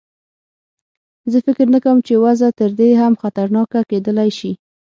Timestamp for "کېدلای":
3.89-4.29